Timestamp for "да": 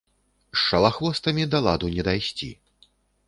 1.53-1.61